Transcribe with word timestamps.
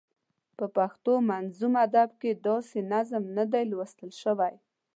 په 0.57 0.65
پښتو 0.77 1.13
منظوم 1.29 1.73
ادب 1.85 2.09
کې 2.21 2.31
داسې 2.47 2.79
نظم 2.93 3.23
نه 3.37 3.45
دی 3.51 3.63
لوستل 3.71 4.11
شوی. 4.21 4.53